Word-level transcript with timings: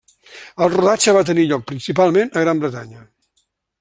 El 0.65 0.71
rodatge 0.75 1.13
va 1.17 1.23
tenir 1.29 1.45
lloc 1.51 1.67
principalment 1.73 2.33
a 2.39 2.47
Gran 2.47 2.65
Bretanya. 2.65 3.07